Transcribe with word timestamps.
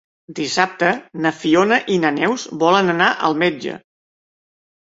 Dissabte 0.37 0.89
na 1.25 1.31
Fiona 1.41 1.79
i 1.97 1.99
na 2.07 2.11
Neus 2.17 2.47
volen 2.65 2.91
anar 2.97 3.13
al 3.29 3.39
metge. 3.45 3.79